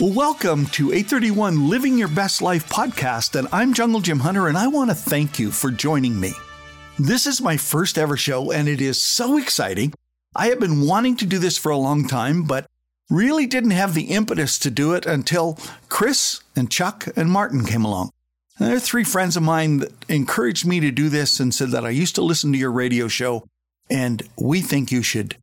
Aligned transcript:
Welcome 0.00 0.64
to 0.68 0.94
831 0.94 1.68
Living 1.68 1.98
Your 1.98 2.08
Best 2.08 2.40
Life 2.40 2.66
podcast, 2.70 3.38
and 3.38 3.46
I'm 3.52 3.74
Jungle 3.74 4.00
Jim 4.00 4.20
Hunter, 4.20 4.48
and 4.48 4.56
I 4.56 4.66
want 4.66 4.88
to 4.88 4.96
thank 4.96 5.38
you 5.38 5.50
for 5.50 5.70
joining 5.70 6.18
me. 6.18 6.32
This 6.98 7.26
is 7.26 7.42
my 7.42 7.58
first 7.58 7.98
ever 7.98 8.16
show, 8.16 8.50
and 8.50 8.66
it 8.66 8.80
is 8.80 8.98
so 8.98 9.36
exciting. 9.36 9.92
I 10.34 10.46
have 10.46 10.58
been 10.58 10.86
wanting 10.86 11.18
to 11.18 11.26
do 11.26 11.38
this 11.38 11.58
for 11.58 11.68
a 11.68 11.76
long 11.76 12.08
time, 12.08 12.44
but 12.44 12.66
really 13.10 13.44
didn't 13.44 13.72
have 13.72 13.92
the 13.92 14.04
impetus 14.04 14.58
to 14.60 14.70
do 14.70 14.94
it 14.94 15.04
until 15.04 15.58
Chris 15.90 16.40
and 16.56 16.70
Chuck 16.70 17.06
and 17.14 17.30
Martin 17.30 17.66
came 17.66 17.84
along. 17.84 18.08
And 18.58 18.68
they're 18.70 18.80
three 18.80 19.04
friends 19.04 19.36
of 19.36 19.42
mine 19.42 19.80
that 19.80 19.92
encouraged 20.08 20.64
me 20.64 20.80
to 20.80 20.90
do 20.90 21.10
this 21.10 21.38
and 21.40 21.54
said 21.54 21.72
that 21.72 21.84
I 21.84 21.90
used 21.90 22.14
to 22.14 22.22
listen 22.22 22.52
to 22.52 22.58
your 22.58 22.72
radio 22.72 23.06
show, 23.06 23.44
and 23.90 24.22
we 24.38 24.62
think 24.62 24.90
you 24.90 25.02
should 25.02 25.36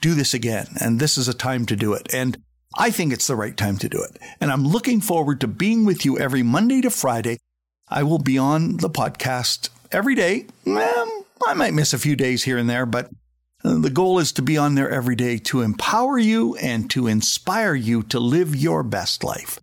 do 0.00 0.14
this 0.14 0.32
again, 0.34 0.68
and 0.80 1.00
this 1.00 1.18
is 1.18 1.26
a 1.26 1.34
time 1.34 1.66
to 1.66 1.74
do 1.74 1.94
it. 1.94 2.14
And 2.14 2.38
I 2.76 2.90
think 2.90 3.12
it's 3.12 3.26
the 3.26 3.36
right 3.36 3.56
time 3.56 3.78
to 3.78 3.88
do 3.88 4.02
it. 4.02 4.18
And 4.40 4.50
I'm 4.50 4.66
looking 4.66 5.00
forward 5.00 5.40
to 5.40 5.48
being 5.48 5.84
with 5.84 6.04
you 6.04 6.18
every 6.18 6.42
Monday 6.42 6.80
to 6.80 6.90
Friday. 6.90 7.38
I 7.88 8.02
will 8.02 8.18
be 8.18 8.38
on 8.38 8.78
the 8.78 8.90
podcast 8.90 9.68
every 9.92 10.14
day. 10.14 10.46
I 11.46 11.54
might 11.54 11.74
miss 11.74 11.92
a 11.92 11.98
few 11.98 12.16
days 12.16 12.44
here 12.44 12.58
and 12.58 12.68
there, 12.68 12.86
but 12.86 13.10
uh, 13.64 13.78
the 13.78 13.90
goal 13.90 14.18
is 14.18 14.32
to 14.32 14.42
be 14.42 14.56
on 14.56 14.74
there 14.74 14.90
every 14.90 15.14
day 15.14 15.38
to 15.38 15.60
empower 15.60 16.18
you 16.18 16.56
and 16.56 16.90
to 16.90 17.06
inspire 17.06 17.74
you 17.74 18.02
to 18.04 18.18
live 18.18 18.56
your 18.56 18.82
best 18.82 19.22
life. 19.22 19.60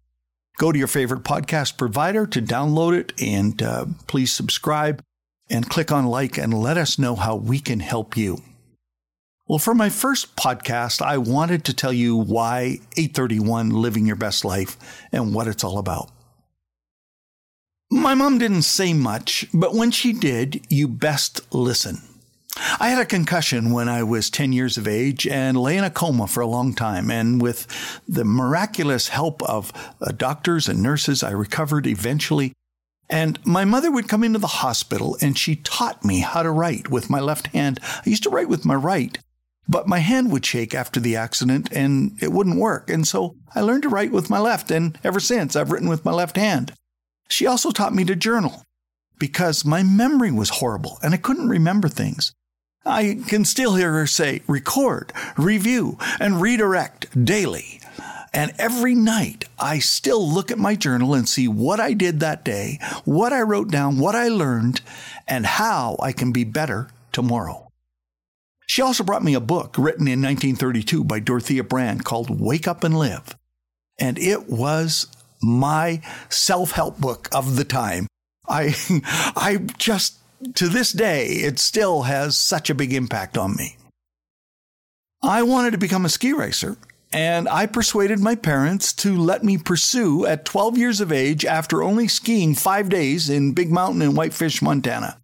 Go 0.57 0.71
to 0.71 0.77
your 0.77 0.87
favorite 0.87 1.23
podcast 1.23 1.77
provider 1.77 2.27
to 2.27 2.41
download 2.41 2.97
it 2.97 3.13
and 3.21 3.61
uh, 3.61 3.85
please 4.07 4.31
subscribe 4.31 5.03
and 5.49 5.69
click 5.69 5.91
on 5.91 6.05
like 6.05 6.37
and 6.37 6.53
let 6.53 6.77
us 6.77 6.99
know 6.99 7.15
how 7.15 7.35
we 7.35 7.59
can 7.59 7.79
help 7.79 8.15
you. 8.15 8.41
Well, 9.47 9.59
for 9.59 9.73
my 9.73 9.89
first 9.89 10.35
podcast, 10.35 11.01
I 11.01 11.17
wanted 11.17 11.65
to 11.65 11.73
tell 11.73 11.91
you 11.91 12.15
why 12.15 12.79
831 12.95 13.71
Living 13.71 14.05
Your 14.05 14.15
Best 14.15 14.45
Life 14.45 14.77
and 15.11 15.33
what 15.33 15.47
it's 15.47 15.63
all 15.63 15.77
about. 15.77 16.09
My 17.89 18.13
mom 18.13 18.37
didn't 18.37 18.61
say 18.61 18.93
much, 18.93 19.47
but 19.53 19.73
when 19.73 19.91
she 19.91 20.13
did, 20.13 20.65
you 20.69 20.87
best 20.87 21.41
listen. 21.53 22.01
I 22.79 22.89
had 22.89 23.01
a 23.01 23.05
concussion 23.05 23.71
when 23.71 23.89
I 23.89 24.03
was 24.03 24.29
10 24.29 24.53
years 24.53 24.77
of 24.77 24.87
age 24.87 25.27
and 25.27 25.57
lay 25.57 25.75
in 25.75 25.83
a 25.83 25.89
coma 25.89 26.27
for 26.27 26.41
a 26.41 26.47
long 26.47 26.73
time. 26.73 27.09
And 27.09 27.41
with 27.41 27.67
the 28.07 28.23
miraculous 28.23 29.09
help 29.09 29.41
of 29.43 29.73
uh, 29.99 30.11
doctors 30.11 30.69
and 30.69 30.81
nurses, 30.81 31.23
I 31.23 31.31
recovered 31.31 31.87
eventually. 31.87 32.53
And 33.09 33.45
my 33.45 33.65
mother 33.65 33.91
would 33.91 34.07
come 34.07 34.23
into 34.23 34.39
the 34.39 34.47
hospital 34.47 35.17
and 35.19 35.37
she 35.37 35.57
taught 35.57 36.05
me 36.05 36.19
how 36.19 36.43
to 36.43 36.51
write 36.51 36.89
with 36.89 37.09
my 37.09 37.19
left 37.19 37.47
hand. 37.47 37.79
I 37.83 38.09
used 38.09 38.23
to 38.23 38.29
write 38.29 38.47
with 38.47 38.63
my 38.63 38.75
right, 38.75 39.17
but 39.71 39.87
my 39.87 39.99
hand 39.99 40.31
would 40.31 40.45
shake 40.45 40.75
after 40.75 40.99
the 40.99 41.15
accident 41.15 41.71
and 41.71 42.21
it 42.21 42.33
wouldn't 42.33 42.59
work. 42.59 42.89
And 42.89 43.07
so 43.07 43.37
I 43.55 43.61
learned 43.61 43.83
to 43.83 43.89
write 43.89 44.11
with 44.11 44.29
my 44.29 44.37
left. 44.37 44.69
And 44.69 44.99
ever 45.01 45.21
since, 45.21 45.55
I've 45.55 45.71
written 45.71 45.87
with 45.87 46.03
my 46.03 46.11
left 46.11 46.35
hand. 46.35 46.73
She 47.29 47.47
also 47.47 47.71
taught 47.71 47.95
me 47.95 48.03
to 48.03 48.15
journal 48.17 48.63
because 49.17 49.63
my 49.63 49.81
memory 49.81 50.29
was 50.29 50.49
horrible 50.49 50.99
and 51.01 51.13
I 51.13 51.17
couldn't 51.17 51.47
remember 51.47 51.87
things. 51.87 52.33
I 52.85 53.21
can 53.27 53.45
still 53.45 53.75
hear 53.75 53.93
her 53.93 54.07
say 54.07 54.41
record, 54.45 55.13
review, 55.37 55.97
and 56.19 56.41
redirect 56.41 57.23
daily. 57.23 57.79
And 58.33 58.51
every 58.57 58.93
night 58.93 59.45
I 59.57 59.79
still 59.79 60.27
look 60.27 60.51
at 60.51 60.57
my 60.57 60.75
journal 60.75 61.13
and 61.13 61.29
see 61.29 61.47
what 61.47 61.79
I 61.79 61.93
did 61.93 62.19
that 62.19 62.43
day, 62.43 62.79
what 63.05 63.31
I 63.31 63.41
wrote 63.41 63.71
down, 63.71 63.99
what 63.99 64.15
I 64.15 64.27
learned, 64.27 64.81
and 65.29 65.45
how 65.45 65.95
I 66.01 66.11
can 66.11 66.33
be 66.33 66.43
better 66.43 66.89
tomorrow. 67.13 67.70
She 68.71 68.81
also 68.81 69.03
brought 69.03 69.21
me 69.21 69.33
a 69.33 69.41
book 69.41 69.75
written 69.77 70.07
in 70.07 70.21
1932 70.21 71.03
by 71.03 71.19
Dorothea 71.19 71.61
Brande 71.61 72.05
called 72.05 72.39
Wake 72.39 72.69
Up 72.69 72.85
and 72.85 72.97
Live. 72.97 73.35
And 73.99 74.17
it 74.17 74.47
was 74.47 75.07
my 75.43 76.01
self 76.29 76.71
help 76.71 76.97
book 76.97 77.27
of 77.33 77.57
the 77.57 77.65
time. 77.65 78.07
I, 78.47 78.73
I 79.35 79.57
just, 79.77 80.19
to 80.53 80.69
this 80.69 80.93
day, 80.93 81.25
it 81.25 81.59
still 81.59 82.03
has 82.03 82.37
such 82.37 82.69
a 82.69 82.73
big 82.73 82.93
impact 82.93 83.37
on 83.37 83.57
me. 83.57 83.75
I 85.21 85.43
wanted 85.43 85.71
to 85.71 85.77
become 85.77 86.05
a 86.05 86.09
ski 86.09 86.31
racer, 86.31 86.77
and 87.11 87.49
I 87.49 87.65
persuaded 87.65 88.21
my 88.21 88.35
parents 88.35 88.93
to 88.93 89.17
let 89.17 89.43
me 89.43 89.57
pursue 89.57 90.25
at 90.25 90.45
12 90.45 90.77
years 90.77 91.01
of 91.01 91.11
age 91.11 91.43
after 91.43 91.83
only 91.83 92.07
skiing 92.07 92.55
five 92.55 92.87
days 92.87 93.29
in 93.29 93.51
Big 93.51 93.69
Mountain 93.69 94.01
in 94.01 94.15
Whitefish, 94.15 94.61
Montana, 94.61 95.19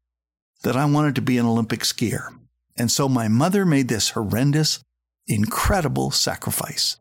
that 0.63 0.75
I 0.75 0.83
wanted 0.83 1.15
to 1.15 1.21
be 1.21 1.37
an 1.37 1.45
Olympic 1.45 1.83
skier. 1.83 2.36
And 2.77 2.91
so 2.91 3.09
my 3.09 3.27
mother 3.27 3.65
made 3.65 3.87
this 3.87 4.11
horrendous, 4.11 4.79
incredible 5.27 6.11
sacrifice. 6.11 6.97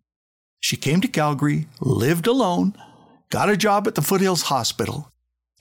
She 0.61 0.77
came 0.77 1.01
to 1.01 1.09
Calgary, 1.09 1.69
lived 1.81 2.27
alone, 2.27 2.75
got 3.31 3.51
a 3.51 3.57
job 3.57 3.87
at 3.87 3.95
the 3.95 4.03
Foothills 4.03 4.43
Hospital. 4.43 5.11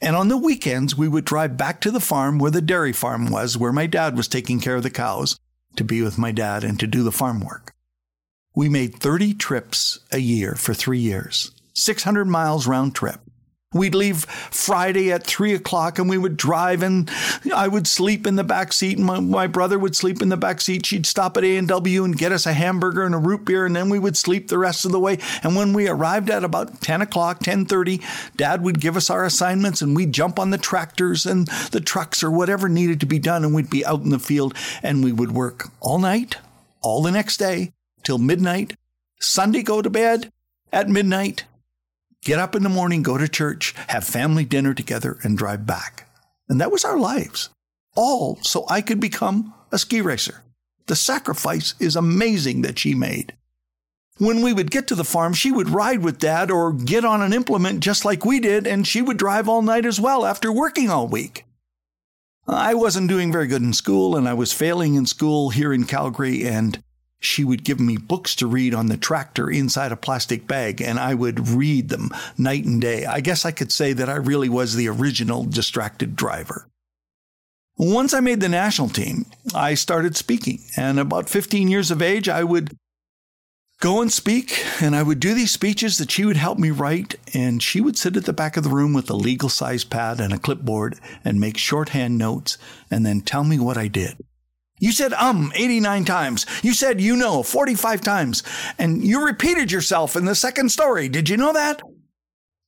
And 0.01 0.15
on 0.15 0.27
the 0.27 0.37
weekends, 0.37 0.95
we 0.95 1.07
would 1.07 1.25
drive 1.25 1.57
back 1.57 1.81
to 1.81 1.91
the 1.91 1.99
farm 1.99 2.39
where 2.39 2.51
the 2.51 2.61
dairy 2.61 2.93
farm 2.93 3.29
was, 3.29 3.57
where 3.57 3.71
my 3.71 3.87
dad 3.87 4.17
was 4.17 4.27
taking 4.27 4.59
care 4.59 4.75
of 4.75 4.83
the 4.83 4.89
cows, 4.89 5.37
to 5.75 5.83
be 5.83 6.01
with 6.01 6.17
my 6.17 6.31
dad 6.31 6.63
and 6.63 6.79
to 6.79 6.87
do 6.87 7.03
the 7.03 7.11
farm 7.11 7.39
work. 7.39 7.73
We 8.55 8.69
made 8.69 8.95
30 8.95 9.33
trips 9.33 9.99
a 10.11 10.19
year 10.19 10.55
for 10.55 10.73
three 10.73 10.99
years, 10.99 11.51
600 11.73 12.25
miles 12.25 12.67
round 12.67 12.95
trip. 12.95 13.19
We'd 13.73 13.93
leave 13.93 14.23
Friday 14.51 15.11
at 15.11 15.25
three 15.25 15.53
o'clock 15.53 15.99
and 15.99 16.09
we 16.09 16.17
would 16.17 16.37
drive 16.37 16.81
and 16.81 17.11
I 17.53 17.67
would 17.67 17.87
sleep 17.87 18.25
in 18.25 18.37
the 18.37 18.43
back 18.43 18.71
seat 18.71 18.97
and 18.97 19.05
my, 19.05 19.19
my 19.19 19.47
brother 19.47 19.77
would 19.77 19.97
sleep 19.97 20.21
in 20.21 20.29
the 20.29 20.37
back 20.37 20.61
seat. 20.61 20.85
She'd 20.85 21.05
stop 21.05 21.35
at 21.35 21.43
A&W 21.43 22.05
and 22.05 22.17
get 22.17 22.31
us 22.31 22.45
a 22.45 22.53
hamburger 22.53 23.03
and 23.03 23.13
a 23.13 23.17
root 23.17 23.43
beer 23.43 23.65
and 23.65 23.75
then 23.75 23.89
we 23.89 23.99
would 23.99 24.15
sleep 24.15 24.47
the 24.47 24.57
rest 24.57 24.85
of 24.85 24.93
the 24.93 24.99
way. 24.99 25.17
And 25.43 25.57
when 25.57 25.73
we 25.73 25.89
arrived 25.89 26.29
at 26.29 26.45
about 26.45 26.79
10 26.79 27.01
o'clock, 27.01 27.37
1030, 27.37 27.99
dad 28.37 28.61
would 28.61 28.79
give 28.79 28.95
us 28.95 29.09
our 29.09 29.25
assignments 29.25 29.81
and 29.81 29.93
we'd 29.93 30.13
jump 30.13 30.39
on 30.39 30.51
the 30.51 30.57
tractors 30.57 31.25
and 31.25 31.45
the 31.71 31.81
trucks 31.81 32.23
or 32.23 32.31
whatever 32.31 32.69
needed 32.69 33.01
to 33.01 33.05
be 33.05 33.19
done 33.19 33.43
and 33.43 33.53
we'd 33.53 33.69
be 33.69 33.85
out 33.85 34.03
in 34.03 34.09
the 34.09 34.19
field 34.19 34.55
and 34.83 35.03
we 35.03 35.11
would 35.11 35.33
work 35.33 35.69
all 35.81 35.99
night, 35.99 36.37
all 36.81 37.03
the 37.03 37.11
next 37.11 37.37
day 37.37 37.73
till 38.03 38.19
midnight. 38.19 38.77
Sunday 39.19 39.63
go 39.63 39.81
to 39.81 39.89
bed 39.89 40.31
at 40.71 40.87
midnight 40.87 41.43
get 42.25 42.39
up 42.39 42.55
in 42.55 42.63
the 42.63 42.69
morning, 42.69 43.01
go 43.01 43.17
to 43.17 43.29
church, 43.29 43.73
have 43.87 44.03
family 44.03 44.43
dinner 44.43 44.73
together, 44.73 45.17
and 45.23 45.37
drive 45.37 45.65
back. 45.65 46.09
And 46.49 46.59
that 46.59 46.71
was 46.71 46.83
our 46.83 46.97
lives. 46.97 47.49
All 47.95 48.37
so 48.41 48.65
I 48.67 48.81
could 48.81 48.99
become 48.99 49.53
a 49.71 49.77
ski 49.77 50.01
racer. 50.01 50.43
The 50.87 50.95
sacrifice 50.97 51.73
is 51.79 51.95
amazing 51.95 52.61
that 52.63 52.77
she 52.77 52.93
made. 52.93 53.33
When 54.17 54.41
we 54.41 54.53
would 54.53 54.71
get 54.71 54.87
to 54.87 54.95
the 54.95 55.03
farm, 55.03 55.33
she 55.33 55.51
would 55.51 55.69
ride 55.69 56.01
with 56.01 56.19
dad 56.19 56.51
or 56.51 56.71
get 56.71 57.03
on 57.03 57.21
an 57.21 57.33
implement 57.33 57.81
just 57.81 58.05
like 58.05 58.25
we 58.25 58.39
did, 58.39 58.67
and 58.67 58.87
she 58.87 59.01
would 59.01 59.17
drive 59.17 59.49
all 59.49 59.61
night 59.61 59.85
as 59.85 59.99
well 59.99 60.25
after 60.25 60.51
working 60.51 60.89
all 60.89 61.07
week. 61.07 61.45
I 62.47 62.75
wasn't 62.75 63.09
doing 63.09 63.31
very 63.31 63.47
good 63.47 63.63
in 63.63 63.73
school, 63.73 64.15
and 64.15 64.27
I 64.27 64.33
was 64.33 64.53
failing 64.53 64.95
in 64.95 65.05
school 65.05 65.49
here 65.49 65.73
in 65.73 65.85
Calgary, 65.85 66.45
and 66.47 66.81
she 67.19 67.43
would 67.43 67.63
give 67.63 67.79
me 67.79 67.97
books 67.97 68.35
to 68.35 68.47
read 68.47 68.73
on 68.73 68.87
the 68.87 68.97
tractor 68.97 69.49
inside 69.49 69.91
a 69.91 69.97
plastic 69.97 70.47
bag, 70.47 70.81
and 70.81 70.99
I 70.99 71.13
would 71.13 71.47
read 71.49 71.89
them 71.89 72.11
night 72.37 72.65
and 72.65 72.81
day. 72.81 73.05
I 73.05 73.19
guess 73.21 73.45
I 73.45 73.51
could 73.51 73.71
say 73.71 73.93
that 73.93 74.09
I 74.09 74.15
really 74.15 74.49
was 74.49 74.75
the 74.75 74.89
original 74.89 75.43
distracted 75.43 76.15
driver. 76.15 76.67
Once 77.77 78.13
I 78.13 78.21
made 78.21 78.39
the 78.39 78.49
national 78.49 78.89
team, 78.89 79.25
I 79.53 79.73
started 79.73 80.15
speaking, 80.15 80.59
and 80.77 80.99
about 80.99 81.29
15 81.29 81.67
years 81.67 81.91
of 81.91 82.01
age, 82.01 82.29
I 82.29 82.43
would 82.43 82.77
go 83.81 84.01
and 84.01 84.11
speak, 84.11 84.63
and 84.81 84.95
I 84.95 85.03
would 85.03 85.19
do 85.19 85.33
these 85.33 85.51
speeches 85.51 85.97
that 85.97 86.11
she 86.11 86.23
would 86.23 86.37
help 86.37 86.57
me 86.57 86.71
write, 86.71 87.15
and 87.33 87.61
she 87.61 87.81
would 87.81 87.97
sit 87.97 88.15
at 88.15 88.23
the 88.25 88.31
back 88.33 88.55
of 88.55 88.63
the 88.63 88.69
room 88.69 88.93
with 88.93 89.09
a 89.09 89.15
legal 89.15 89.49
size 89.49 89.83
pad 89.83 90.21
and 90.21 90.33
a 90.33 90.39
clipboard 90.39 90.97
and 91.25 91.39
make 91.39 91.57
shorthand 91.57 92.17
notes 92.17 92.57
and 92.89 93.05
then 93.05 93.19
tell 93.19 93.43
me 93.43 93.59
what 93.59 93.77
I 93.77 93.89
did. 93.89 94.17
You 94.79 94.91
said 94.91 95.13
um 95.13 95.51
89 95.55 96.05
times. 96.05 96.45
You 96.63 96.73
said 96.73 96.99
you 96.99 97.15
know 97.15 97.43
45 97.43 98.01
times. 98.01 98.43
And 98.77 99.03
you 99.03 99.25
repeated 99.25 99.71
yourself 99.71 100.15
in 100.15 100.25
the 100.25 100.35
second 100.35 100.69
story. 100.69 101.09
Did 101.09 101.29
you 101.29 101.37
know 101.37 101.53
that? 101.53 101.81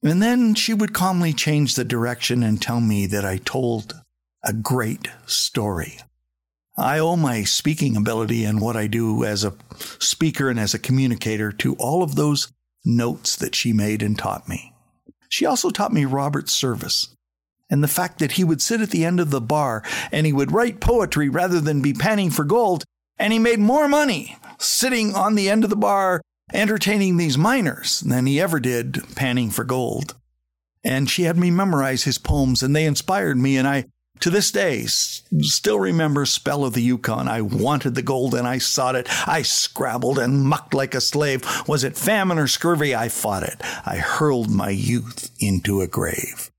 And 0.03 0.21
then 0.21 0.55
she 0.55 0.73
would 0.73 0.93
calmly 0.93 1.33
change 1.33 1.75
the 1.75 1.83
direction 1.83 2.43
and 2.43 2.61
tell 2.61 2.79
me 2.79 3.07
that 3.07 3.25
I 3.25 3.37
told 3.37 4.01
a 4.43 4.53
great 4.53 5.09
story. 5.25 5.99
I 6.77 6.99
owe 6.99 7.15
my 7.15 7.43
speaking 7.43 7.97
ability 7.97 8.43
and 8.43 8.61
what 8.61 8.77
I 8.77 8.85
do 8.85 9.23
as 9.23 9.43
a 9.43 9.55
speaker 9.99 10.49
and 10.49 10.59
as 10.59 10.75
a 10.75 10.79
communicator 10.79 11.51
to 11.53 11.75
all 11.75 12.03
of 12.03 12.15
those 12.15 12.51
notes 12.85 13.35
that 13.37 13.55
she 13.55 13.73
made 13.73 14.03
and 14.03 14.17
taught 14.17 14.47
me. 14.47 14.73
She 15.27 15.45
also 15.45 15.71
taught 15.71 15.91
me 15.91 16.05
Robert 16.05 16.49
Service, 16.49 17.15
and 17.69 17.83
the 17.83 17.87
fact 17.87 18.19
that 18.19 18.33
he 18.33 18.43
would 18.43 18.61
sit 18.61 18.81
at 18.81 18.91
the 18.91 19.05
end 19.05 19.19
of 19.19 19.29
the 19.29 19.41
bar 19.41 19.83
and 20.11 20.25
he 20.25 20.33
would 20.33 20.51
write 20.51 20.79
poetry 20.79 21.29
rather 21.29 21.59
than 21.59 21.81
be 21.81 21.93
panning 21.93 22.29
for 22.29 22.43
gold, 22.45 22.83
and 23.17 23.33
he 23.33 23.39
made 23.39 23.59
more 23.59 23.87
money 23.87 24.37
sitting 24.57 25.15
on 25.15 25.35
the 25.35 25.49
end 25.49 25.63
of 25.63 25.69
the 25.69 25.75
bar 25.75 26.21
entertaining 26.53 27.17
these 27.17 27.37
miners 27.37 27.99
than 28.01 28.25
he 28.25 28.39
ever 28.39 28.59
did 28.59 29.03
panning 29.15 29.49
for 29.49 29.63
gold. 29.63 30.15
And 30.83 31.09
she 31.09 31.23
had 31.23 31.37
me 31.37 31.51
memorize 31.51 32.03
his 32.03 32.17
poems, 32.17 32.63
and 32.63 32.75
they 32.75 32.85
inspired 32.85 33.37
me, 33.37 33.57
and 33.57 33.67
I 33.67 33.85
To 34.21 34.29
this 34.31 34.51
day, 34.51 34.85
still 34.85 35.79
remember 35.79 36.25
spell 36.25 36.65
of 36.65 36.73
the 36.73 36.81
Yukon. 36.81 37.27
I 37.27 37.41
wanted 37.41 37.93
the 37.93 38.01
gold 38.01 38.33
and 38.33 38.47
I 38.47 38.57
sought 38.57 38.95
it. 38.95 39.07
I 39.27 39.43
scrabbled 39.43 40.17
and 40.17 40.43
mucked 40.43 40.73
like 40.73 40.95
a 40.95 41.01
slave. 41.01 41.43
Was 41.67 41.83
it 41.83 41.95
famine 41.95 42.39
or 42.39 42.47
scurvy? 42.47 42.95
I 42.95 43.09
fought 43.09 43.43
it. 43.43 43.61
I 43.85 43.97
hurled 43.97 44.49
my 44.49 44.69
youth 44.69 45.29
into 45.39 45.81
a 45.81 45.87
grave. 45.87 46.49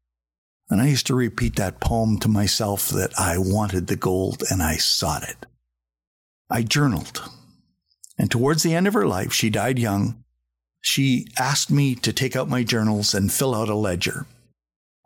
And 0.70 0.80
I 0.80 0.86
used 0.86 1.06
to 1.06 1.14
repeat 1.14 1.56
that 1.56 1.80
poem 1.80 2.18
to 2.18 2.28
myself 2.28 2.88
that 2.88 3.18
I 3.18 3.38
wanted 3.38 3.86
the 3.86 3.96
gold 3.96 4.42
and 4.50 4.62
I 4.62 4.76
sought 4.76 5.22
it. 5.22 5.46
I 6.50 6.62
journaled. 6.62 7.22
And 8.18 8.30
towards 8.30 8.62
the 8.62 8.74
end 8.74 8.86
of 8.86 8.94
her 8.94 9.06
life, 9.06 9.32
she 9.32 9.48
died 9.48 9.78
young. 9.78 10.22
She 10.80 11.26
asked 11.38 11.70
me 11.70 11.94
to 11.96 12.12
take 12.12 12.36
out 12.36 12.48
my 12.48 12.62
journals 12.62 13.14
and 13.14 13.32
fill 13.32 13.54
out 13.54 13.68
a 13.68 13.74
ledger. 13.74 14.26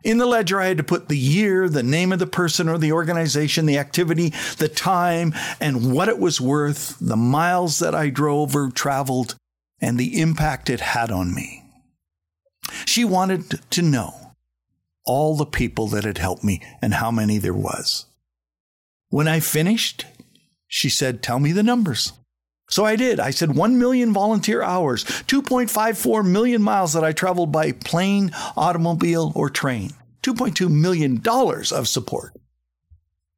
In 0.03 0.17
the 0.17 0.25
ledger, 0.25 0.59
I 0.59 0.67
had 0.67 0.77
to 0.77 0.83
put 0.83 1.07
the 1.07 1.17
year, 1.17 1.69
the 1.69 1.81
name 1.83 2.11
of 2.11 2.19
the 2.19 2.27
person 2.27 2.67
or 2.67 2.77
the 2.77 2.91
organization, 2.91 3.65
the 3.65 3.77
activity, 3.77 4.33
the 4.57 4.67
time, 4.67 5.33
and 5.61 5.93
what 5.93 6.09
it 6.09 6.19
was 6.19 6.41
worth, 6.41 6.97
the 6.99 7.15
miles 7.15 7.79
that 7.79 7.95
I 7.95 8.09
drove 8.09 8.53
or 8.53 8.69
traveled, 8.69 9.35
and 9.79 9.97
the 9.97 10.19
impact 10.19 10.69
it 10.69 10.81
had 10.81 11.09
on 11.09 11.33
me. 11.33 11.63
She 12.85 13.05
wanted 13.05 13.61
to 13.71 13.81
know 13.81 14.22
all 15.05 15.35
the 15.35 15.45
people 15.45 15.87
that 15.89 16.03
had 16.03 16.17
helped 16.17 16.43
me 16.43 16.61
and 16.81 16.93
how 16.95 17.11
many 17.11 17.37
there 17.37 17.53
was. 17.53 18.05
When 19.09 19.27
I 19.27 19.39
finished, 19.39 20.05
she 20.67 20.89
said, 20.89 21.21
Tell 21.21 21.39
me 21.39 21.51
the 21.51 21.63
numbers. 21.63 22.13
So 22.69 22.85
I 22.85 22.95
did. 22.95 23.19
I 23.19 23.29
said 23.29 23.55
1 23.55 23.77
million 23.77 24.13
volunteer 24.13 24.63
hours, 24.63 25.03
2.54 25.03 26.27
million 26.27 26.61
miles 26.61 26.93
that 26.93 27.03
I 27.03 27.11
traveled 27.11 27.51
by 27.51 27.73
plane, 27.73 28.31
automobile, 28.57 29.31
or 29.35 29.49
train, 29.49 29.91
$2.2 30.23 30.71
million 30.71 31.21
of 31.23 31.87
support. 31.87 32.33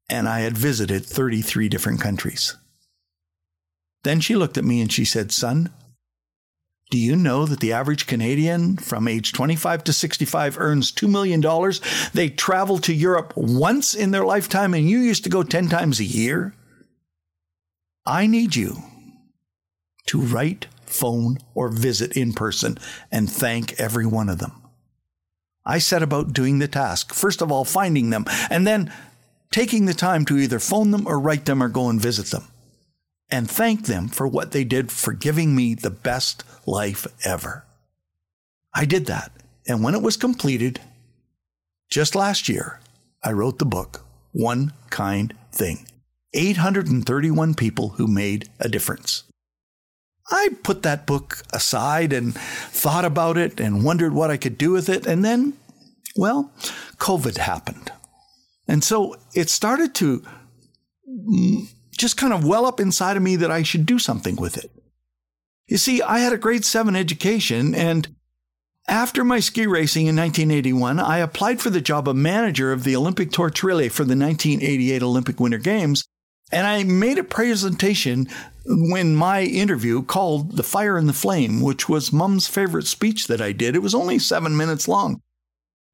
And 0.09 0.29
I 0.29 0.41
had 0.41 0.57
visited 0.57 1.05
33 1.05 1.67
different 1.67 1.99
countries. 1.99 2.55
Then 4.03 4.21
she 4.21 4.35
looked 4.35 4.57
at 4.57 4.63
me 4.63 4.79
and 4.79 4.91
she 4.93 5.03
said, 5.03 5.31
Son, 5.31 5.71
do 6.91 6.99
you 6.99 7.15
know 7.15 7.45
that 7.45 7.59
the 7.59 7.73
average 7.73 8.05
Canadian 8.05 8.77
from 8.77 9.07
age 9.07 9.33
25 9.33 9.83
to 9.85 9.93
65 9.93 10.59
earns 10.59 10.91
$2 10.91 11.09
million? 11.09 11.41
They 12.13 12.29
travel 12.29 12.77
to 12.79 12.93
Europe 12.93 13.33
once 13.35 13.93
in 13.95 14.11
their 14.11 14.25
lifetime, 14.25 14.73
and 14.73 14.89
you 14.89 14.99
used 14.99 15.23
to 15.23 15.29
go 15.29 15.43
10 15.43 15.67
times 15.67 15.99
a 15.99 16.05
year? 16.05 16.53
I 18.05 18.27
need 18.27 18.55
you 18.55 18.83
to 20.07 20.21
write, 20.21 20.67
phone, 20.85 21.39
or 21.55 21.69
visit 21.69 22.15
in 22.15 22.33
person 22.33 22.77
and 23.11 23.29
thank 23.29 23.79
every 23.79 24.05
one 24.05 24.29
of 24.29 24.37
them. 24.37 24.61
I 25.65 25.79
set 25.79 26.03
about 26.03 26.33
doing 26.33 26.59
the 26.59 26.67
task. 26.67 27.13
First 27.13 27.41
of 27.41 27.51
all, 27.51 27.65
finding 27.65 28.11
them, 28.11 28.25
and 28.51 28.67
then 28.67 28.93
taking 29.51 29.85
the 29.85 29.95
time 29.95 30.23
to 30.25 30.37
either 30.37 30.59
phone 30.59 30.91
them 30.91 31.07
or 31.07 31.19
write 31.19 31.45
them 31.45 31.63
or 31.63 31.69
go 31.69 31.89
and 31.89 31.99
visit 31.99 32.27
them. 32.27 32.47
And 33.29 33.49
thank 33.49 33.85
them 33.85 34.07
for 34.07 34.27
what 34.27 34.51
they 34.51 34.63
did 34.63 34.91
for 34.91 35.13
giving 35.13 35.55
me 35.55 35.73
the 35.73 35.89
best 35.89 36.43
life 36.67 37.07
ever. 37.23 37.65
I 38.73 38.85
did 38.85 39.07
that. 39.07 39.31
And 39.67 39.83
when 39.83 39.95
it 39.95 40.01
was 40.01 40.17
completed, 40.17 40.79
just 41.89 42.15
last 42.15 42.47
year, 42.47 42.79
I 43.23 43.31
wrote 43.31 43.57
the 43.57 43.65
book, 43.65 44.05
One 44.31 44.73
Kind 44.89 45.33
Thing 45.51 45.87
831 46.33 47.55
People 47.55 47.89
Who 47.89 48.07
Made 48.07 48.49
a 48.59 48.69
Difference. 48.69 49.23
I 50.29 50.49
put 50.63 50.83
that 50.83 51.05
book 51.05 51.43
aside 51.53 52.11
and 52.11 52.35
thought 52.35 53.05
about 53.05 53.37
it 53.37 53.59
and 53.59 53.83
wondered 53.83 54.13
what 54.13 54.31
I 54.31 54.37
could 54.37 54.57
do 54.57 54.71
with 54.71 54.89
it. 54.89 55.05
And 55.05 55.23
then, 55.23 55.53
well, 56.15 56.51
COVID 56.97 57.37
happened. 57.37 57.91
And 58.67 58.83
so 58.83 59.15
it 59.33 59.49
started 59.49 59.93
to 59.95 60.23
just 61.97 62.17
kind 62.17 62.33
of 62.33 62.45
well 62.45 62.65
up 62.65 62.79
inside 62.79 63.17
of 63.17 63.23
me 63.23 63.35
that 63.37 63.51
I 63.51 63.63
should 63.63 63.85
do 63.85 63.99
something 63.99 64.35
with 64.35 64.57
it. 64.57 64.71
You 65.67 65.77
see, 65.77 66.01
I 66.01 66.19
had 66.19 66.33
a 66.33 66.37
grade 66.37 66.65
seven 66.65 66.95
education, 66.95 67.73
and 67.73 68.15
after 68.87 69.23
my 69.23 69.39
ski 69.39 69.65
racing 69.65 70.05
in 70.05 70.15
1981, 70.15 70.99
I 70.99 71.17
applied 71.17 71.59
for 71.59 71.71
the 71.71 71.81
job 71.81 72.07
of 72.07 72.15
manager 72.15 72.71
of 72.71 72.83
the 72.83 72.95
Olympic 72.95 73.31
torch 73.31 73.63
relay 73.63 73.89
for 73.89 74.03
the 74.03 74.15
1988 74.15 75.01
Olympic 75.01 75.39
Winter 75.39 75.57
Games. 75.57 76.05
And 76.51 76.67
I 76.67 76.83
made 76.83 77.17
a 77.17 77.23
presentation 77.23 78.27
when 78.65 79.15
my 79.15 79.41
interview 79.41 80.03
called 80.03 80.57
The 80.57 80.63
Fire 80.63 80.97
and 80.97 81.09
the 81.09 81.13
Flame, 81.13 81.61
which 81.61 81.89
was 81.89 82.13
Mum's 82.13 82.47
favorite 82.47 82.85
speech 82.85 83.25
that 83.27 83.41
I 83.41 83.51
did. 83.51 83.75
It 83.75 83.81
was 83.81 83.95
only 83.95 84.19
seven 84.19 84.55
minutes 84.55 84.87
long. 84.87 85.21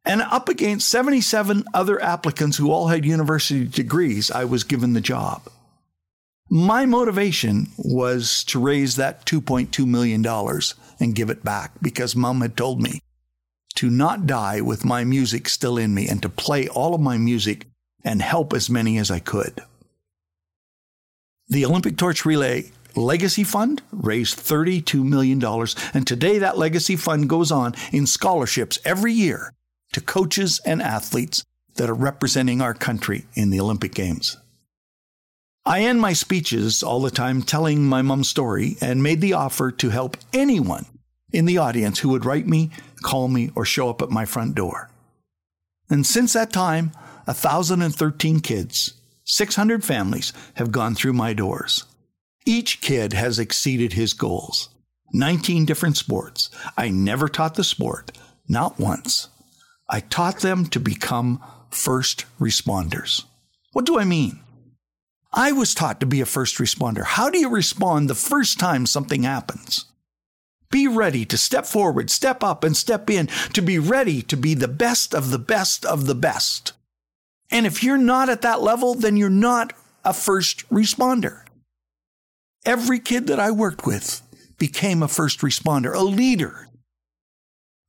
And 0.04 0.21
up 0.21 0.50
against 0.50 0.89
77 0.89 1.63
other 1.74 2.01
applicants 2.01 2.57
who 2.57 2.71
all 2.71 2.88
had 2.88 3.06
university 3.06 3.65
degrees, 3.65 4.31
I 4.31 4.45
was 4.45 4.65
given 4.65 4.94
the 4.94 5.01
job. 5.01 5.44
My 6.53 6.86
motivation 6.86 7.69
was 7.77 8.44
to 8.45 8.59
raise 8.59 8.98
that 8.98 9.25
$2.2 9.25 9.88
million 9.88 10.25
and 11.00 11.15
give 11.15 11.30
it 11.30 11.45
back 11.45 11.71
because 11.81 12.13
mom 12.13 12.42
had 12.42 12.57
told 12.57 12.81
me 12.81 13.00
to 13.75 13.89
not 13.89 14.27
die 14.27 14.59
with 14.59 14.83
my 14.83 15.06
music 15.06 15.48
still 15.48 15.77
in 15.77 15.94
me 15.94 16.09
and 16.09 16.21
to 16.21 16.27
play 16.27 16.68
all 16.68 16.94
of 16.94 17.00
my 17.00 17.18
music 17.18 17.68
and 18.03 18.21
help 18.21 18.51
as 18.51 18.69
many 18.69 18.98
as 18.98 19.09
I 19.09 19.19
could. 19.19 19.62
The 21.48 21.63
Olympic 21.63 21.95
Torch 21.95 22.25
Relay 22.25 22.71
Legacy 22.97 23.45
Fund 23.45 23.81
raised 23.94 24.38
$32 24.38 25.06
million, 25.06 25.42
and 25.94 26.06
today 26.06 26.38
that 26.38 26.57
Legacy 26.57 26.97
Fund 26.97 27.30
goes 27.30 27.54
on 27.54 27.75
in 27.94 28.06
scholarships 28.06 28.77
every 28.83 29.13
year 29.13 29.54
to 29.94 30.01
coaches 30.01 30.59
and 30.65 30.81
athletes 30.81 31.45
that 31.75 31.89
are 31.89 31.94
representing 31.94 32.59
our 32.59 32.74
country 32.74 33.25
in 33.36 33.51
the 33.51 33.59
Olympic 33.62 33.94
Games. 33.94 34.36
I 35.65 35.81
end 35.81 36.01
my 36.01 36.13
speeches 36.13 36.81
all 36.81 37.01
the 37.01 37.11
time 37.11 37.43
telling 37.43 37.83
my 37.83 38.01
mom's 38.01 38.29
story 38.29 38.77
and 38.81 39.03
made 39.03 39.21
the 39.21 39.33
offer 39.33 39.71
to 39.71 39.89
help 39.89 40.17
anyone 40.33 40.87
in 41.31 41.45
the 41.45 41.59
audience 41.59 41.99
who 41.99 42.09
would 42.09 42.25
write 42.25 42.47
me, 42.47 42.71
call 43.03 43.27
me, 43.27 43.51
or 43.55 43.63
show 43.63 43.89
up 43.89 44.01
at 44.01 44.09
my 44.09 44.25
front 44.25 44.55
door. 44.55 44.89
And 45.87 46.05
since 46.05 46.33
that 46.33 46.51
time, 46.51 46.91
1,013 47.25 48.39
kids 48.39 48.93
600 49.23 49.83
families 49.83 50.33
have 50.55 50.71
gone 50.71 50.95
through 50.95 51.13
my 51.13 51.31
doors. 51.33 51.85
Each 52.45 52.81
kid 52.81 53.13
has 53.13 53.37
exceeded 53.37 53.93
his 53.93 54.13
goals. 54.13 54.69
19 55.13 55.65
different 55.65 55.95
sports. 55.95 56.49
I 56.75 56.89
never 56.89 57.27
taught 57.27 57.53
the 57.53 57.63
sport, 57.63 58.17
not 58.47 58.79
once. 58.79 59.29
I 59.87 59.99
taught 59.99 60.39
them 60.39 60.65
to 60.67 60.79
become 60.79 61.41
first 61.69 62.25
responders. 62.39 63.25
What 63.73 63.85
do 63.85 63.99
I 63.99 64.05
mean? 64.05 64.39
I 65.33 65.54
was 65.54 65.73
taught 65.73 66.00
to 66.02 66.06
be 66.06 66.19
a 66.19 66.26
first 66.26 66.57
responder. 66.57 67.04
How 67.04 67.30
do 67.30 67.40
you 67.40 67.50
respond 67.50 68.09
the 68.09 68.16
first 68.16 68.59
time 68.59 68.85
something 68.85 69.23
happens? 69.23 69.85
Be 70.69 70.88
ready 70.88 71.26
to 71.26 71.38
step 71.38 71.66
forward, 71.66 72.09
step 72.09 72.44
up, 72.44 72.64
and 72.64 72.76
step 72.76 73.09
in, 73.09 73.28
to 73.54 73.61
be 73.61 73.80
ready 73.80 74.21
to 74.23 74.38
be 74.38 74.54
the 74.54 74.68
best 74.68 75.14
of 75.14 75.30
the 75.30 75.40
best 75.40 75.85
of 75.85 76.06
the 76.06 76.16
best. 76.16 76.73
And 77.50 77.66
if 77.66 77.83
you're 77.83 77.97
not 77.97 78.30
at 78.30 78.42
that 78.42 78.61
level, 78.61 78.94
then 78.94 79.18
you're 79.18 79.30
not 79.30 79.73
a 80.04 80.14
first 80.14 80.68
responder. 80.69 81.44
Every 82.66 83.00
kid 83.00 83.28
that 83.28 83.40
I 83.40 83.52
worked 83.52 83.85
with 83.85 84.21
became 84.57 85.02
a 85.02 85.07
first 85.07 85.40
responder, 85.40 85.94
a 85.94 86.04
leader. 86.04 86.68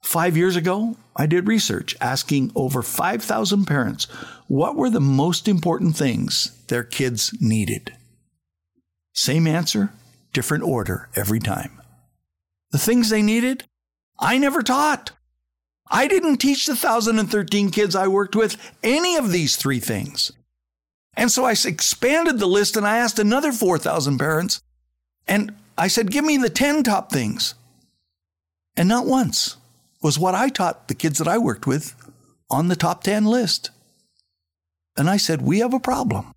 Five 0.02 0.36
years 0.36 0.56
ago, 0.56 0.96
I 1.16 1.26
did 1.26 1.46
research 1.46 1.96
asking 2.00 2.52
over 2.54 2.82
5,000 2.82 3.64
parents 3.64 4.04
what 4.48 4.76
were 4.76 4.90
the 4.90 5.00
most 5.00 5.48
important 5.48 5.96
things 5.96 6.50
their 6.66 6.84
kids 6.84 7.34
needed. 7.40 7.94
Same 9.14 9.46
answer, 9.46 9.92
different 10.32 10.64
order 10.64 11.08
every 11.14 11.40
time. 11.40 11.80
The 12.72 12.78
things 12.78 13.08
they 13.10 13.22
needed, 13.22 13.64
I 14.18 14.38
never 14.38 14.62
taught. 14.62 15.12
I 15.90 16.08
didn't 16.08 16.38
teach 16.38 16.66
the 16.66 16.74
1,013 16.74 17.70
kids 17.70 17.94
I 17.94 18.08
worked 18.08 18.34
with 18.34 18.56
any 18.82 19.16
of 19.16 19.30
these 19.30 19.56
three 19.56 19.80
things. 19.80 20.32
And 21.14 21.30
so 21.30 21.44
I 21.44 21.52
expanded 21.52 22.38
the 22.38 22.46
list 22.46 22.76
and 22.76 22.86
I 22.86 22.96
asked 22.96 23.18
another 23.18 23.52
4,000 23.52 24.18
parents, 24.18 24.62
and 25.28 25.54
I 25.76 25.88
said, 25.88 26.10
Give 26.10 26.24
me 26.24 26.38
the 26.38 26.48
10 26.48 26.82
top 26.82 27.12
things. 27.12 27.54
And 28.76 28.88
not 28.88 29.06
once 29.06 29.56
was 30.02 30.18
what 30.18 30.34
I 30.34 30.48
taught 30.48 30.88
the 30.88 30.94
kids 30.94 31.18
that 31.18 31.28
I 31.28 31.38
worked 31.38 31.66
with 31.66 31.94
on 32.50 32.68
the 32.68 32.76
top 32.76 33.02
10 33.04 33.24
list. 33.24 33.70
And 34.96 35.08
I 35.08 35.16
said, 35.16 35.42
We 35.42 35.60
have 35.60 35.72
a 35.72 35.80
problem. 35.80 36.32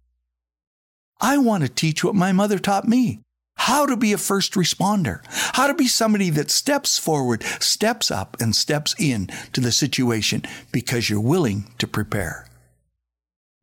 I 1.19 1.37
want 1.37 1.63
to 1.63 1.69
teach 1.69 2.03
what 2.03 2.15
my 2.15 2.31
mother 2.31 2.59
taught 2.59 2.87
me 2.87 3.21
how 3.57 3.85
to 3.85 3.97
be 3.97 4.13
a 4.13 4.17
first 4.17 4.53
responder, 4.53 5.21
how 5.55 5.67
to 5.67 5.73
be 5.73 5.87
somebody 5.87 6.29
that 6.29 6.51
steps 6.51 6.99
forward, 6.99 7.43
steps 7.59 8.11
up, 8.11 8.37
and 8.39 8.55
steps 8.55 8.93
in 8.99 9.27
to 9.53 9.61
the 9.61 9.71
situation 9.71 10.43
because 10.71 11.09
you're 11.09 11.21
willing 11.21 11.71
to 11.77 11.87
prepare. 11.87 12.47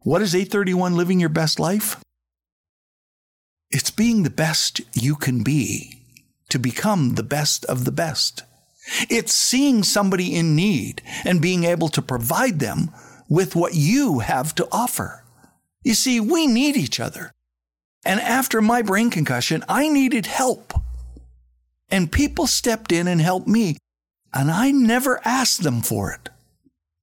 What 0.01 0.23
is 0.23 0.35
831 0.35 0.97
living 0.97 1.21
your 1.21 1.29
best 1.29 1.61
life? 1.61 2.03
It's 3.71 3.91
being 3.91 4.23
the 4.23 4.31
best 4.31 4.81
you 4.93 5.15
can 5.15 5.43
be 5.43 6.01
to 6.49 6.59
become 6.59 7.15
the 7.15 7.23
best 7.23 7.65
of 7.67 7.85
the 7.85 7.93
best. 7.93 8.43
It's 9.09 9.35
seeing 9.35 9.83
somebody 9.83 10.35
in 10.35 10.57
need 10.57 11.03
and 11.25 11.41
being 11.41 11.65
able 11.65 11.89
to 11.91 12.03
provide 12.03 12.59
them 12.59 12.91
with 13.29 13.55
what 13.55 13.75
you 13.75 14.21
have 14.21 14.55
to 14.57 14.69
offer. 14.73 15.25
You 15.85 15.95
see, 15.95 16.21
we 16.21 16.47
need 16.47 16.77
each 16.77 17.01
other. 17.01 17.33
And 18.05 18.21
after 18.21 18.61
my 18.61 18.83
brain 18.83 19.11
concussion, 19.11 19.65
I 19.69 19.89
needed 19.89 20.27
help. 20.27 20.75
And 21.89 22.11
people 22.11 22.47
stepped 22.47 22.91
in 22.91 23.07
and 23.07 23.21
helped 23.21 23.47
me, 23.47 23.77
and 24.33 24.51
I 24.51 24.71
never 24.71 25.21
asked 25.25 25.62
them 25.62 25.83
for 25.83 26.11
it. 26.12 26.31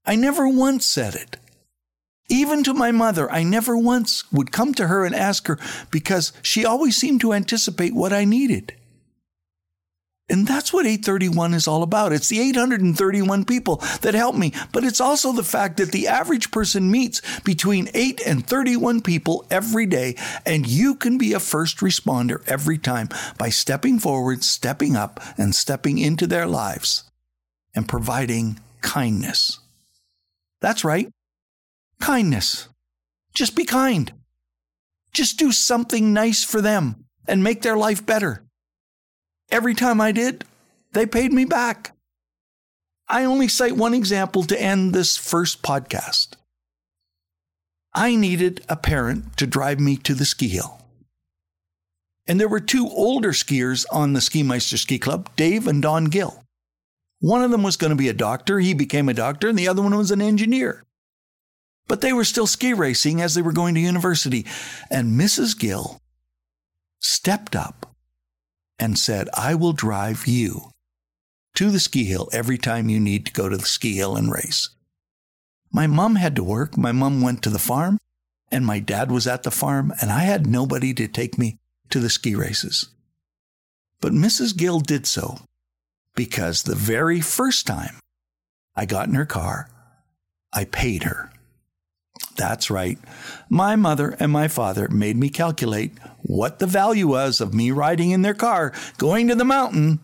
I 0.06 0.16
never 0.16 0.48
once 0.48 0.86
said 0.86 1.16
it. 1.16 1.38
Even 2.30 2.64
to 2.64 2.74
my 2.74 2.92
mother, 2.92 3.32
I 3.32 3.44
never 3.44 3.76
once 3.76 4.24
would 4.32 4.52
come 4.52 4.74
to 4.76 4.88
her 4.88 5.06
and 5.06 5.16
ask 5.16 5.48
her 5.48 5.58
because 5.90 6.32
she 6.42 6.66
always 6.66 6.96
seemed 6.96 7.22
to 7.22 7.34
anticipate 7.34 7.94
what 7.94 8.14
I 8.14 8.26
needed. 8.26 8.74
And 10.30 10.46
that's 10.48 10.72
what 10.72 10.86
831 10.86 11.56
is 11.56 11.68
all 11.68 11.82
about. 11.82 12.14
It's 12.14 12.28
the 12.28 12.40
831 12.40 13.46
people 13.46 13.78
that 14.02 14.14
help 14.14 14.36
me, 14.36 14.54
but 14.72 14.84
it's 14.84 15.02
also 15.02 15.32
the 15.32 15.44
fact 15.44 15.78
that 15.78 15.92
the 15.92 16.08
average 16.08 16.52
person 16.52 16.92
meets 16.92 17.22
between 17.42 17.90
8 17.94 18.22
and 18.26 18.46
31 18.46 19.02
people 19.02 19.46
every 19.50 19.88
day, 19.88 20.16
and 20.46 20.68
you 20.68 20.94
can 20.96 21.18
be 21.18 21.34
a 21.34 21.40
first 21.40 21.78
responder 21.78 22.48
every 22.48 22.78
time 22.78 23.10
by 23.38 23.50
stepping 23.50 23.98
forward, 23.98 24.44
stepping 24.44 24.96
up, 24.96 25.20
and 25.38 25.56
stepping 25.56 25.98
into 25.98 26.28
their 26.28 26.46
lives 26.46 27.10
and 27.74 27.90
providing 27.90 28.60
kindness. 28.82 29.60
That's 30.62 30.84
right. 30.84 31.10
Kindness. 32.00 32.70
Just 33.34 33.56
be 33.56 33.66
kind. 33.66 34.12
Just 35.12 35.40
do 35.40 35.52
something 35.52 36.14
nice 36.14 36.44
for 36.44 36.62
them 36.62 37.06
and 37.28 37.44
make 37.44 37.62
their 37.62 37.78
life 37.78 38.06
better. 38.06 38.44
Every 39.52 39.74
time 39.74 40.00
I 40.00 40.12
did, 40.12 40.46
they 40.94 41.06
paid 41.06 41.34
me 41.34 41.46
back. 41.46 41.96
I 43.08 43.26
only 43.26 43.48
cite 43.48 43.76
one 43.76 43.96
example 43.96 44.44
to 44.44 44.62
end 44.62 44.94
this 44.94 45.18
first 45.18 45.64
podcast. 45.64 46.34
I 47.94 48.16
needed 48.16 48.64
a 48.70 48.76
parent 48.76 49.36
to 49.38 49.48
drive 49.48 49.80
me 49.80 49.98
to 49.98 50.14
the 50.14 50.26
ski 50.26 50.48
hill. 50.48 50.80
And 52.28 52.40
there 52.40 52.48
were 52.48 52.60
two 52.60 52.88
older 52.88 53.32
skiers 53.32 53.88
on 53.92 54.14
the 54.14 54.22
Ski 54.22 54.44
Meister 54.44 54.78
Ski 54.78 55.00
Club, 55.00 55.32
Dave 55.36 55.68
and 55.68 55.82
Don 55.82 56.06
Gill. 56.06 56.44
One 57.20 57.44
of 57.44 57.50
them 57.50 57.64
was 57.64 57.76
going 57.76 57.90
to 57.90 57.96
be 57.96 58.08
a 58.08 58.14
doctor, 58.14 58.60
he 58.60 58.76
became 58.76 59.10
a 59.10 59.16
doctor, 59.16 59.50
and 59.50 59.58
the 59.58 59.68
other 59.68 59.82
one 59.82 59.98
was 59.98 60.12
an 60.12 60.22
engineer. 60.22 60.84
But 61.88 62.02
they 62.02 62.14
were 62.14 62.24
still 62.24 62.46
ski 62.46 62.74
racing 62.74 63.20
as 63.20 63.34
they 63.34 63.42
were 63.42 63.52
going 63.52 63.74
to 63.74 63.82
university. 63.82 64.46
And 64.92 65.20
Mrs. 65.20 65.58
Gill 65.58 66.00
stepped 67.00 67.56
up 67.56 67.89
and 68.80 68.98
said, 68.98 69.30
I 69.34 69.56
will 69.56 69.74
drive 69.74 70.28
you 70.28 70.72
to 71.56 71.70
the 71.70 71.80
ski 71.80 72.06
hill 72.06 72.30
every 72.32 72.58
time 72.58 72.90
you 72.90 73.00
need 73.00 73.26
to 73.26 73.34
go 73.34 73.50
to 73.50 73.58
the 73.58 73.66
ski 73.66 73.96
hill 73.96 74.16
and 74.16 74.32
race. 74.32 74.70
My 75.72 75.88
mom 75.88 76.16
had 76.16 76.36
to 76.36 76.44
work. 76.44 76.78
My 76.78 76.92
mom 76.92 77.22
went 77.22 77.44
to 77.44 77.50
the 77.50 77.60
farm, 77.60 78.00
and 78.52 78.66
my 78.66 78.80
dad 78.80 79.12
was 79.12 79.28
at 79.28 79.44
the 79.44 79.52
farm, 79.52 79.94
and 80.02 80.12
I 80.12 80.22
had 80.22 80.48
nobody 80.48 80.94
to 80.96 81.08
take 81.08 81.38
me 81.38 81.58
to 81.90 82.00
the 82.00 82.10
ski 82.10 82.36
races. 82.36 82.90
But 84.02 84.14
Mrs. 84.14 84.56
Gill 84.56 84.80
did 84.80 85.06
so 85.06 85.40
because 86.16 86.64
the 86.64 86.76
very 86.76 87.22
first 87.22 87.68
time 87.68 88.00
I 88.76 88.86
got 88.86 89.08
in 89.08 89.16
her 89.16 89.26
car, 89.26 89.70
I 90.54 90.66
paid 90.66 91.04
her. 91.04 91.32
That's 92.36 92.70
right. 92.70 92.98
My 93.50 93.76
mother 93.76 94.16
and 94.20 94.32
my 94.32 94.48
father 94.48 94.88
made 94.90 95.18
me 95.18 95.30
calculate 95.30 95.94
what 96.22 96.60
the 96.60 96.68
value 96.68 97.08
was 97.08 97.42
of 97.42 97.54
me 97.54 97.72
riding 97.72 98.12
in 98.12 98.22
their 98.22 98.34
car 98.34 98.74
going 98.98 99.28
to 99.28 99.36
the 99.36 99.46
mountain, 99.46 100.00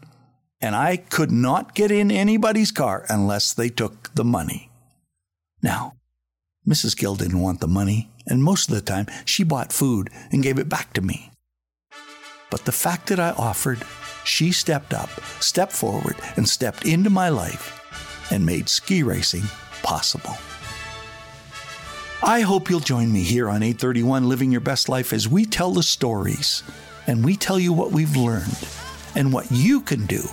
and 0.60 0.76
I 0.76 0.98
could 0.98 1.32
not 1.32 1.76
get 1.76 1.92
in 1.92 2.12
anybody's 2.12 2.72
car 2.72 3.06
unless 3.10 3.54
they 3.54 3.70
took 3.70 4.14
the 4.16 4.26
money. 4.26 4.70
Now, 5.62 5.94
Mrs. 6.68 6.98
Gill 6.98 7.16
didn't 7.16 7.42
want 7.42 7.62
the 7.62 7.68
money, 7.68 8.10
and 8.26 8.44
most 8.44 8.70
of 8.70 8.76
the 8.76 8.82
time 8.82 9.08
she 9.24 9.44
bought 9.44 9.72
food 9.72 10.10
and 10.32 10.44
gave 10.44 10.58
it 10.58 10.70
back 10.70 10.94
to 10.94 11.02
me. 11.02 11.32
But 12.50 12.66
the 12.66 12.72
fact 12.72 13.08
that 13.08 13.20
I 13.20 13.32
offered, 13.32 13.84
she 14.24 14.52
stepped 14.52 14.94
up, 14.94 15.10
stepped 15.40 15.74
forward, 15.74 16.16
and 16.36 16.48
stepped 16.50 16.86
into 16.86 17.10
my 17.10 17.30
life 17.30 17.82
and 18.32 18.46
made 18.46 18.70
ski 18.70 19.04
racing 19.04 19.44
possible. 19.84 20.36
I 22.28 22.42
hope 22.42 22.72
you'll 22.72 22.80
join 22.80 23.14
me 23.14 23.22
here 23.22 23.48
on 23.50 23.62
831 23.62 24.28
Living 24.28 24.52
Your 24.52 24.60
Best 24.60 24.90
Life 24.90 25.14
as 25.14 25.30
we 25.30 25.46
tell 25.46 25.70
the 25.70 25.84
stories 25.84 26.64
and 27.06 27.24
we 27.24 27.36
tell 27.36 27.60
you 27.60 27.72
what 27.72 27.92
we've 27.92 28.16
learned 28.16 28.68
and 29.14 29.32
what 29.32 29.52
you 29.52 29.80
can 29.80 30.08
do 30.08 30.24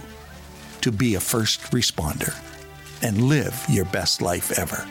to 0.80 0.90
be 0.90 1.16
a 1.16 1.20
first 1.20 1.60
responder 1.64 2.34
and 3.02 3.24
live 3.24 3.62
your 3.68 3.84
best 3.84 4.22
life 4.22 4.58
ever. 4.58 4.88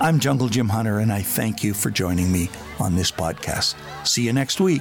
I'm 0.00 0.18
Jungle 0.18 0.48
Jim 0.48 0.70
Hunter, 0.70 1.00
and 1.00 1.12
I 1.12 1.20
thank 1.20 1.62
you 1.62 1.74
for 1.74 1.90
joining 1.90 2.32
me 2.32 2.48
on 2.80 2.96
this 2.96 3.10
podcast. 3.10 3.74
See 4.06 4.22
you 4.22 4.32
next 4.32 4.60
week. 4.60 4.80